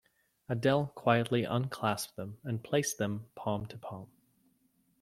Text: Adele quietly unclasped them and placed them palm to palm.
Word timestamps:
Adele 0.49 0.91
quietly 0.95 1.43
unclasped 1.43 2.15
them 2.15 2.39
and 2.43 2.63
placed 2.63 2.97
them 2.97 3.27
palm 3.35 3.67
to 3.67 3.77
palm. 3.77 4.09